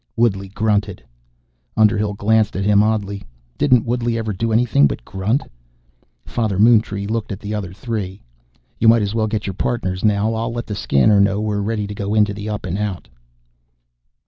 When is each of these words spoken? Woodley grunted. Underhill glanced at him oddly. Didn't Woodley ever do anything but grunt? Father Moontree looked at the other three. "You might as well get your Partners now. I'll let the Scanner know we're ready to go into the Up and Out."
Woodley 0.15 0.47
grunted. 0.47 1.03
Underhill 1.77 2.15
glanced 2.15 2.55
at 2.55 2.63
him 2.65 2.81
oddly. 2.81 3.21
Didn't 3.59 3.85
Woodley 3.85 4.17
ever 4.17 4.33
do 4.33 4.51
anything 4.51 4.87
but 4.87 5.05
grunt? 5.05 5.43
Father 6.25 6.57
Moontree 6.57 7.05
looked 7.05 7.31
at 7.31 7.39
the 7.39 7.53
other 7.53 7.71
three. 7.71 8.19
"You 8.79 8.87
might 8.87 9.03
as 9.03 9.13
well 9.13 9.27
get 9.27 9.45
your 9.45 9.53
Partners 9.53 10.03
now. 10.03 10.33
I'll 10.33 10.53
let 10.53 10.65
the 10.65 10.73
Scanner 10.73 11.21
know 11.21 11.39
we're 11.39 11.61
ready 11.61 11.85
to 11.85 11.93
go 11.93 12.15
into 12.15 12.33
the 12.33 12.49
Up 12.49 12.65
and 12.65 12.79
Out." 12.79 13.09